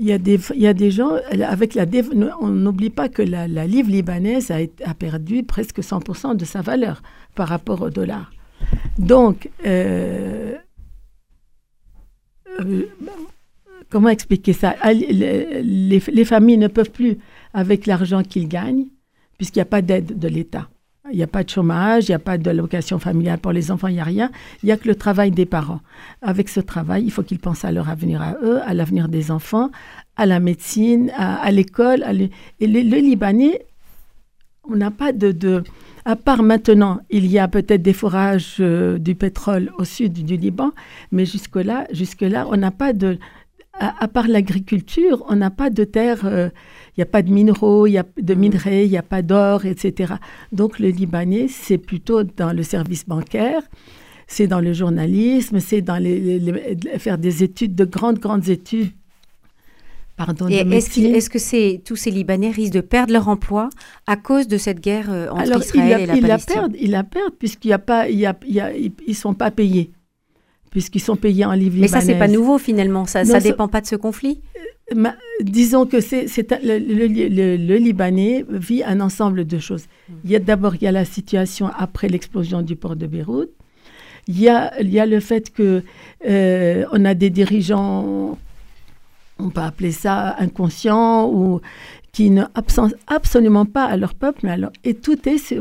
Il 0.00 0.06
y, 0.06 0.12
a 0.12 0.18
des, 0.18 0.38
il 0.54 0.60
y 0.60 0.68
a 0.68 0.74
des 0.74 0.92
gens, 0.92 1.10
avec 1.44 1.74
la 1.74 1.84
on 2.40 2.48
n'oublie 2.48 2.90
pas 2.90 3.08
que 3.08 3.20
la, 3.20 3.46
livre 3.66 3.90
libanaise 3.90 4.52
a, 4.52 4.94
perdu 4.94 5.42
presque 5.42 5.80
100% 5.80 6.36
de 6.36 6.44
sa 6.44 6.62
valeur 6.62 7.02
par 7.34 7.48
rapport 7.48 7.82
au 7.82 7.90
dollar. 7.90 8.30
Donc, 8.96 9.50
euh, 9.66 10.54
euh, 12.60 12.86
comment 13.88 14.08
expliquer 14.08 14.52
ça? 14.52 14.76
Ah, 14.82 14.92
les, 14.92 16.24
familles 16.24 16.58
ne 16.58 16.68
peuvent 16.68 16.92
plus, 16.92 17.18
avec 17.52 17.86
l'argent 17.86 18.22
qu'ils 18.22 18.48
gagnent, 18.48 18.86
puisqu'il 19.36 19.58
n'y 19.58 19.62
a 19.62 19.66
pas 19.66 19.82
d'aide 19.82 20.16
de 20.16 20.28
l'État. 20.28 20.68
Il 21.10 21.16
n'y 21.16 21.22
a 21.22 21.26
pas 21.26 21.44
de 21.44 21.50
chômage, 21.50 22.08
il 22.08 22.10
n'y 22.10 22.14
a 22.14 22.18
pas 22.18 22.38
de 22.38 22.50
location 22.50 22.98
familiale 22.98 23.38
pour 23.38 23.52
les 23.52 23.70
enfants, 23.70 23.88
il 23.88 23.94
n'y 23.94 24.00
a 24.00 24.04
rien. 24.04 24.30
Il 24.62 24.66
n'y 24.66 24.72
a 24.72 24.76
que 24.76 24.88
le 24.88 24.94
travail 24.94 25.30
des 25.30 25.46
parents. 25.46 25.80
Avec 26.22 26.48
ce 26.48 26.60
travail, 26.60 27.04
il 27.04 27.10
faut 27.10 27.22
qu'ils 27.22 27.38
pensent 27.38 27.64
à 27.64 27.72
leur 27.72 27.88
avenir 27.88 28.22
à 28.22 28.36
eux, 28.42 28.60
à 28.64 28.74
l'avenir 28.74 29.08
des 29.08 29.30
enfants, 29.30 29.70
à 30.16 30.26
la 30.26 30.40
médecine, 30.40 31.10
à, 31.16 31.50
l'école. 31.50 32.04
Et 32.60 32.66
le, 32.66 32.80
Libanais, 32.80 33.62
on 34.68 34.76
n'a 34.76 34.90
pas 34.90 35.12
de, 35.12 35.62
À 36.04 36.16
part 36.16 36.42
maintenant, 36.42 37.00
il 37.10 37.26
y 37.26 37.38
a 37.38 37.48
peut-être 37.48 37.82
des 37.82 37.92
forages 37.92 38.56
euh, 38.60 38.98
du 38.98 39.14
pétrole 39.14 39.70
au 39.78 39.84
sud 39.84 40.12
du 40.12 40.36
Liban, 40.36 40.72
mais 41.12 41.24
jusque-là, 41.24 41.86
jusque-là 41.92 42.46
on 42.50 42.56
n'a 42.56 42.70
pas 42.70 42.92
de... 42.92 43.18
À, 43.80 44.08
part 44.08 44.28
l'agriculture, 44.28 45.24
on 45.28 45.36
n'a 45.36 45.50
pas 45.50 45.70
de 45.70 45.84
terre... 45.84 46.20
Euh, 46.24 46.48
il 46.98 47.02
n'y 47.02 47.04
a 47.04 47.12
pas 47.12 47.22
de 47.22 47.30
minéraux, 47.30 47.86
il 47.86 47.92
y 47.92 47.98
a 47.98 48.04
de 48.20 48.34
mm. 48.34 48.38
minerais, 48.38 48.84
il 48.84 48.90
n'y 48.90 48.98
a 48.98 49.04
pas 49.04 49.22
d'or, 49.22 49.64
etc. 49.66 50.14
Donc 50.50 50.80
le 50.80 50.88
Libanais, 50.88 51.46
c'est 51.46 51.78
plutôt 51.78 52.24
dans 52.24 52.52
le 52.52 52.64
service 52.64 53.06
bancaire, 53.06 53.62
c'est 54.26 54.48
dans 54.48 54.58
le 54.58 54.72
journalisme, 54.72 55.60
c'est 55.60 55.80
dans 55.80 55.96
les, 55.96 56.40
faire 56.98 57.16
des 57.16 57.44
études, 57.44 57.76
de 57.76 57.84
grandes, 57.84 58.18
grandes 58.18 58.48
études. 58.48 58.90
Pardon, 60.16 60.48
est-ce, 60.48 61.30
que 61.30 61.38
c'est, 61.38 61.80
tous 61.84 61.94
ces 61.94 62.10
Libanais 62.10 62.50
risquent 62.50 62.74
de 62.74 62.80
perdre 62.80 63.12
leur 63.12 63.28
emploi 63.28 63.70
à 64.08 64.16
cause 64.16 64.48
de 64.48 64.58
cette 64.58 64.80
guerre 64.80 65.12
euh, 65.12 65.28
entre 65.30 65.64
Israël 65.64 66.00
et 66.00 66.06
la 66.06 66.14
Palestine? 66.14 66.26
la 66.26 66.38
perdent, 66.38 66.76
Ils 66.80 66.90
la 66.90 67.04
perdent 67.04 67.34
puisqu'il 67.38 67.68
y 67.68 67.72
a 67.72 67.78
pas, 67.78 68.08
il 68.08 68.18
y 68.18 68.26
a, 68.26 68.36
ils 68.74 68.92
ne 69.06 69.14
sont 69.14 69.34
pas 69.34 69.52
payés 69.52 69.92
puisqu'ils 70.70 71.00
sont 71.00 71.16
payés 71.16 71.44
en 71.44 71.52
livres 71.52 71.76
Mais 71.80 71.88
ça, 71.88 72.00
c'est 72.00 72.18
pas 72.18 72.28
nouveau 72.28 72.58
finalement. 72.58 73.06
Ça 73.06 73.24
ne 73.24 73.40
dépend 73.40 73.68
pas 73.68 73.80
de 73.80 73.86
ce 73.86 73.96
conflit 73.96 74.40
disons 75.42 75.86
que 75.86 76.00
c'est, 76.00 76.26
le, 76.62 77.56
le, 77.56 77.76
Libanais 77.76 78.44
vit 78.48 78.82
un 78.82 79.00
ensemble 79.00 79.46
de 79.46 79.58
choses. 79.58 79.84
Il 80.24 80.30
y 80.30 80.36
a 80.36 80.38
d'abord 80.38 80.76
il 80.76 80.82
y 80.82 80.86
a 80.86 80.92
la 80.92 81.04
situation 81.04 81.68
après 81.76 82.08
l'explosion 82.08 82.62
du 82.62 82.76
port 82.76 82.96
de 82.96 83.06
Beyrouth. 83.06 83.50
Il 84.26 84.38
y 84.40 84.48
a, 84.48 84.78
il 84.80 84.90
y 84.90 85.00
a 85.00 85.06
le 85.06 85.20
fait 85.20 85.52
que 85.52 85.82
euh, 86.26 86.84
on 86.92 87.04
a 87.04 87.14
des 87.14 87.30
dirigeants, 87.30 88.38
on 89.38 89.50
peut 89.50 89.60
appeler 89.60 89.92
ça 89.92 90.36
inconscients 90.38 91.30
ou 91.32 91.60
qui 92.12 92.30
ne 92.30 92.44
absentent 92.54 92.94
absolument 93.06 93.64
pas 93.64 93.84
à 93.84 93.96
leur 93.96 94.14
peuple. 94.14 94.46
alors, 94.48 94.72
et 94.84 94.94
tout 94.94 95.28
est, 95.28 95.54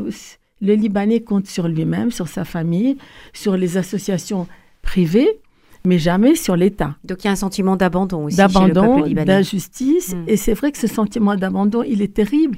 le 0.61 0.73
Libanais 0.73 1.21
compte 1.21 1.47
sur 1.47 1.67
lui-même, 1.67 2.11
sur 2.11 2.27
sa 2.27 2.43
famille, 2.43 2.97
sur 3.33 3.55
les 3.55 3.77
associations 3.77 4.47
privées 4.91 5.41
mais 5.88 6.00
jamais 6.00 6.36
sur 6.36 6.56
l'État. 6.58 6.98
Donc 7.06 7.24
il 7.24 7.27
y 7.27 7.29
a 7.29 7.32
un 7.32 7.38
sentiment 7.38 7.77
d'abandon 7.77 8.25
aussi. 8.25 8.36
D'abandon, 8.36 9.08
d'injustice. 9.08 10.13
Mm. 10.13 10.24
Et 10.27 10.36
c'est 10.36 10.53
vrai 10.53 10.72
que 10.74 10.77
ce 10.77 10.88
sentiment 10.88 11.36
d'abandon, 11.36 11.82
il 11.82 12.01
est 12.01 12.13
terrible. 12.13 12.58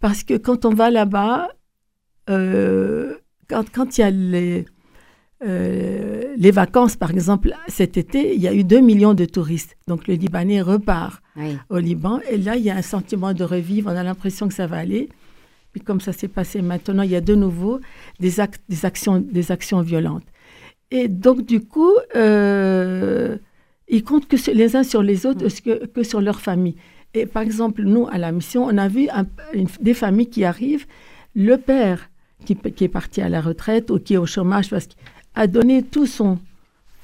Parce 0.00 0.22
que 0.22 0.34
quand 0.36 0.64
on 0.64 0.72
va 0.72 0.90
là-bas, 0.90 1.48
euh, 2.30 3.16
quand, 3.48 3.98
il 3.98 4.00
y 4.00 4.04
a 4.04 4.10
les, 4.10 4.64
euh, 5.44 6.34
les 6.36 6.50
vacances, 6.52 6.94
par 6.94 7.10
exemple, 7.10 7.52
cet 7.66 7.96
été, 7.96 8.34
il 8.36 8.40
y 8.40 8.46
a 8.46 8.54
eu 8.54 8.62
2 8.62 8.78
millions 8.80 9.14
de 9.14 9.24
touristes. 9.24 9.76
Donc 9.88 10.06
le 10.06 10.14
Libanais 10.14 10.62
repart 10.62 11.20
au 11.70 11.78
Liban. 11.78 12.20
Et 12.30 12.38
là, 12.38 12.54
il 12.54 12.62
y 12.62 12.70
a 12.70 12.76
un 12.76 12.82
sentiment 12.82 13.32
de 13.32 13.42
revivre. 13.42 13.90
On 13.92 13.96
a 13.96 14.04
l'impression 14.04 14.46
que 14.46 14.54
ça 14.54 14.68
va 14.68 14.76
aller. 14.76 15.08
Puis 15.72 15.80
comme 15.80 16.00
ça 16.00 16.12
s'est 16.12 16.28
passé 16.28 16.62
maintenant, 16.62 17.02
il 17.02 17.10
y 17.10 17.16
a 17.16 17.20
de 17.20 17.34
nouveau 17.34 17.80
des, 18.20 18.34
des, 18.68 18.84
actions, 18.84 19.18
des 19.18 19.50
actions 19.50 19.80
violentes. 19.80 20.24
Et 20.90 21.08
donc, 21.08 21.44
du 21.44 21.60
coup, 21.60 21.92
euh, 22.16 23.36
ils 23.88 24.02
comptent 24.02 24.28
que 24.28 24.36
les 24.50 24.76
uns 24.76 24.82
sur 24.82 25.02
les 25.02 25.26
autres 25.26 25.44
mm. 25.44 25.60
que, 25.64 25.86
que, 25.86 26.02
sur 26.02 26.20
leur 26.20 26.40
famille. 26.40 26.76
Et 27.14 27.26
par 27.26 27.42
exemple, 27.42 27.82
nous, 27.82 28.06
à 28.08 28.18
la 28.18 28.32
mission, 28.32 28.64
on 28.64 28.76
a 28.78 28.88
vu 28.88 29.08
des 29.80 29.94
familles 29.94 30.28
qui 30.28 30.44
arrivent. 30.44 30.86
Le 31.34 31.56
père 31.56 32.10
qui, 32.44 32.56
qui, 32.56 32.84
est 32.84 32.88
parti 32.88 33.20
à 33.20 33.28
la 33.28 33.40
retraite 33.40 33.90
ou 33.90 33.98
qui 33.98 34.14
est 34.14 34.18
au 34.18 34.26
chômage 34.26 34.70
parce 34.70 34.86
qu'il 34.86 34.98
a 35.34 35.46
donné 35.46 35.82
tout 35.82 36.06
son, 36.06 36.38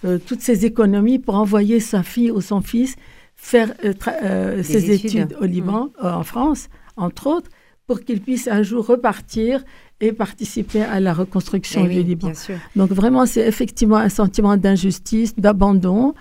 euh, 0.04 0.18
toutes 0.18 0.40
ses 0.40 0.64
économies 0.64 1.18
pour 1.18 1.34
envoyer 1.34 1.80
sa 1.80 2.02
fille 2.02 2.30
ou 2.30 2.40
son 2.40 2.60
fils 2.60 2.96
faire 3.36 3.74
euh, 3.84 4.62
ses 4.62 4.90
études. 4.90 5.36
au 5.40 5.44
Liban, 5.44 5.90
mm. 6.02 6.06
en 6.06 6.22
France, 6.22 6.68
entre 6.96 7.26
autres, 7.26 7.50
pour 7.86 8.00
qu'il 8.00 8.20
puisse 8.20 8.48
un 8.48 8.62
jour 8.62 8.86
repartir 8.86 9.64
et 10.04 10.12
participer 10.12 10.82
à 10.82 11.00
la 11.00 11.12
reconstruction 11.12 11.87
eh 11.87 11.94
du 11.94 12.02
Liban. 12.02 12.32
Donc 12.76 12.90
vraiment, 12.90 13.26
c'est 13.26 13.46
effectivement 13.46 13.96
un 13.96 14.08
sentiment 14.08 14.56
d'injustice, 14.56 15.34
d'abandon. 15.37 16.14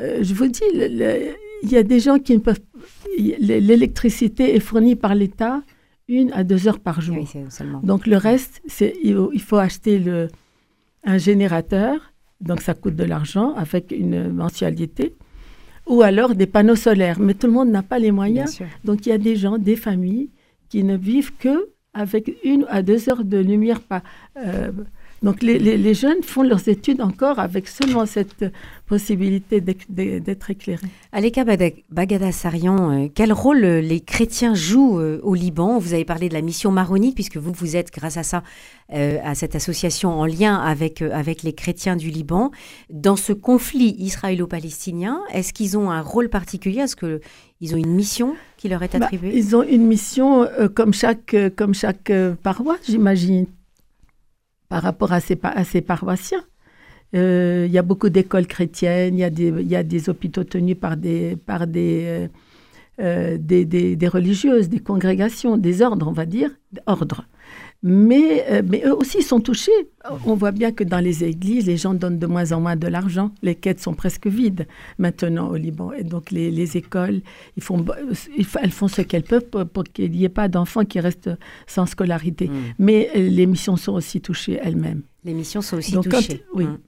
Euh, 0.00 0.18
je 0.22 0.34
vous 0.34 0.48
dis, 0.48 0.62
il 0.72 1.70
y 1.70 1.76
a 1.76 1.82
des 1.82 2.00
gens 2.00 2.18
qui 2.18 2.34
ne 2.34 2.38
peuvent... 2.38 2.60
L'électricité 3.18 4.54
est 4.54 4.60
fournie 4.60 4.96
par 4.96 5.14
l'État 5.14 5.62
une 6.08 6.32
à 6.32 6.42
deux 6.42 6.66
heures 6.66 6.80
par 6.80 7.00
jour. 7.00 7.24
donc 7.82 8.06
le 8.06 8.16
reste, 8.16 8.60
c'est 8.66 8.94
il 9.02 9.40
faut 9.40 9.58
acheter 9.58 9.98
le, 9.98 10.28
un 11.04 11.18
générateur, 11.18 12.12
donc 12.40 12.60
ça 12.60 12.74
coûte 12.74 12.96
de 12.96 13.04
l'argent 13.04 13.54
avec 13.54 13.92
une 13.92 14.32
mensualité, 14.32 15.14
ou 15.86 16.02
alors 16.02 16.34
des 16.34 16.46
panneaux 16.46 16.76
solaires. 16.76 17.18
Mais 17.20 17.34
tout 17.34 17.46
le 17.46 17.52
monde 17.52 17.70
n'a 17.70 17.82
pas 17.82 17.98
les 17.98 18.10
moyens. 18.10 18.60
Donc 18.84 19.06
il 19.06 19.10
y 19.10 19.12
a 19.12 19.18
des 19.18 19.36
gens, 19.36 19.56
des 19.58 19.76
familles 19.76 20.30
qui 20.68 20.84
ne 20.84 20.96
vivent 20.96 21.34
que 21.36 21.68
avec 21.94 22.32
une 22.44 22.64
à 22.68 22.82
deux 22.82 23.08
heures 23.08 23.24
de 23.24 23.38
lumière 23.38 23.80
par, 23.80 24.02
euh, 24.36 24.70
donc 25.22 25.42
les, 25.42 25.94
jeunes 25.94 26.22
font 26.22 26.42
leurs 26.42 26.68
études 26.68 27.02
encore 27.02 27.38
avec 27.38 27.68
seulement 27.68 28.06
cette 28.06 28.44
possibilité 28.86 29.60
d'être 29.60 30.50
éclairés. 30.50 30.86
Aleka 31.12 31.44
Bagadassarian, 31.90 33.04
euh, 33.04 33.08
quel 33.14 33.32
rôle 33.32 33.64
euh, 33.64 33.80
les 33.80 34.00
chrétiens 34.00 34.54
jouent 34.54 34.98
euh, 34.98 35.20
au 35.22 35.34
Liban? 35.34 35.78
Vous 35.78 35.92
avez 35.92 36.06
parlé 36.06 36.28
de 36.28 36.34
la 36.34 36.40
mission 36.40 36.72
maronite, 36.72 37.14
puisque 37.14 37.36
vous, 37.36 37.52
vous 37.52 37.76
êtes, 37.76 37.92
grâce 37.92 38.16
à 38.16 38.22
ça, 38.22 38.42
à 38.92 39.36
cette 39.36 39.54
association 39.54 40.10
en 40.10 40.26
lien 40.26 40.56
avec, 40.56 41.00
avec 41.00 41.44
les 41.44 41.52
chrétiens 41.52 41.94
du 41.94 42.10
Liban. 42.10 42.50
Dans 42.90 43.14
ce 43.14 43.32
conflit 43.32 43.94
israélo-palestinien, 43.98 45.20
est-ce 45.32 45.52
qu'ils 45.52 45.78
ont 45.78 45.92
un 45.92 46.00
rôle 46.00 46.28
particulier? 46.28 46.80
Est-ce 46.80 46.96
qu'ils 46.96 47.74
ont 47.74 47.78
une 47.78 47.94
mission 47.94 48.34
qui 48.56 48.68
leur 48.68 48.82
est 48.82 48.98
bah, 48.98 49.04
attribuée? 49.04 49.30
Ils 49.32 49.54
ont 49.54 49.62
une 49.62 49.86
mission 49.86 50.48
comme 50.74 50.92
chaque, 50.92 51.36
comme 51.54 51.72
chaque 51.72 52.10
paroisse, 52.42 52.80
j'imagine 52.88 53.46
par 54.70 54.82
rapport 54.82 55.12
à 55.12 55.20
ces, 55.20 55.80
paroissiens. 55.82 56.44
Euh, 57.16 57.64
il 57.66 57.72
y 57.72 57.78
a 57.78 57.82
beaucoup 57.82 58.08
d'écoles 58.08 58.46
chrétiennes, 58.46 59.18
il 59.18 59.68
y, 59.68 59.76
a 59.76 59.82
des, 59.82 60.08
hôpitaux 60.08 60.44
tenus 60.44 60.76
par 60.78 60.94
euh, 61.02 62.28
euh, 63.00 63.36
des, 63.36 63.64
des, 63.64 64.08
religieuses, 64.08 64.68
des 64.68 64.78
congrégations, 64.78 65.56
des 65.56 65.82
ordres, 65.82 66.06
on 66.08 66.12
va 66.12 66.24
dire, 66.24 66.50
ordres. 66.86 67.24
Mais, 67.82 68.44
euh, 68.50 68.62
mais 68.66 68.82
eux 68.84 68.94
aussi 68.94 69.22
sont 69.22 69.40
touchés. 69.40 69.72
On 70.26 70.34
voit 70.34 70.52
bien 70.52 70.70
que 70.70 70.84
dans 70.84 70.98
les 70.98 71.24
églises, 71.24 71.66
les 71.66 71.78
gens 71.78 71.94
donnent 71.94 72.18
de 72.18 72.26
moins 72.26 72.52
en 72.52 72.60
moins 72.60 72.76
de 72.76 72.86
l'argent. 72.86 73.30
Les 73.42 73.54
quêtes 73.54 73.80
sont 73.80 73.94
presque 73.94 74.26
vides 74.26 74.66
maintenant 74.98 75.48
au 75.48 75.56
Liban. 75.56 75.92
Et 75.92 76.04
donc 76.04 76.30
les, 76.30 76.50
les 76.50 76.76
écoles, 76.76 77.22
ils 77.56 77.62
font, 77.62 77.84
elles 78.62 78.70
font 78.70 78.88
ce 78.88 79.00
qu'elles 79.00 79.22
peuvent 79.22 79.46
pour, 79.46 79.84
qu'il 79.84 80.10
n'y 80.10 80.24
ait 80.24 80.28
pas 80.28 80.48
d'enfants 80.48 80.84
qui 80.84 81.00
restent 81.00 81.30
sans 81.66 81.86
scolarité. 81.86 82.48
Hmm. 82.48 82.52
Mais 82.78 83.10
euh, 83.16 83.28
les 83.28 83.46
missions 83.46 83.76
sont 83.76 83.92
aussi 83.92 84.20
touchées 84.20 84.58
elles-mêmes. 84.62 85.02
Les 85.24 85.32
missions 85.32 85.62
sont 85.62 85.78
aussi 85.78 85.92
touchées. 85.92 86.44
oui. 86.54 86.66
Hmm. 86.66 86.78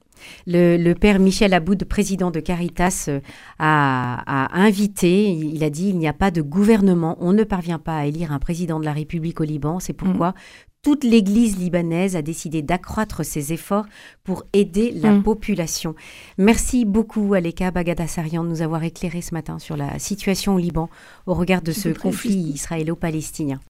Le, 0.47 0.93
père 0.93 1.19
Michel 1.19 1.53
Aboud, 1.53 1.83
président 1.83 2.31
de 2.31 2.39
Caritas, 2.39 3.07
euh, 3.09 3.19
a, 3.59 4.23
a, 4.25 4.57
invité, 4.57 5.29
il 5.29 5.61
a 5.65 5.69
dit, 5.69 5.89
il 5.89 5.97
n'y 5.97 6.07
a 6.07 6.13
pas 6.13 6.31
de 6.31 6.41
gouvernement, 6.41 7.17
on 7.19 7.33
ne 7.33 7.43
parvient 7.43 7.79
pas 7.79 7.97
à 7.97 8.05
élire 8.05 8.31
un 8.31 8.39
président 8.39 8.79
de 8.79 8.85
la 8.85 8.93
République 8.93 9.41
au 9.41 9.43
Liban, 9.43 9.79
c'est 9.79 9.91
pourquoi 9.91 10.29
hmm 10.29 10.72
toute 10.83 11.05
l'Église 11.05 11.57
libanaise 11.57 12.15
a 12.17 12.21
décidé 12.21 12.61
d'accroître 12.61 13.25
ses 13.25 13.53
efforts 13.53 13.85
pour 14.23 14.43
aider 14.51 14.91
la 14.91 15.11
mm. 15.11 15.23
population. 15.23 15.95
Merci 16.37 16.83
beaucoup, 16.83 17.33
Aleka 17.33 17.71
Bagadassarian, 17.71 18.43
de 18.43 18.49
nous 18.49 18.61
avoir 18.61 18.83
éclairé 18.83 19.21
ce 19.21 19.33
matin 19.33 19.59
sur 19.59 19.77
la 19.77 19.97
situation 19.97 20.55
au 20.55 20.59
Liban 20.59 20.89
au 21.25 21.33
regard 21.33 21.61
de 21.61 21.71
ce 21.71 21.87
conflit 21.89 22.35
israélo-palestinien. 22.35 23.61